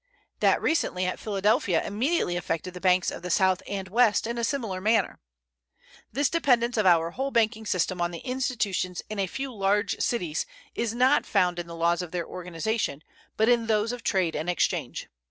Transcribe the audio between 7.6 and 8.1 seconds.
system on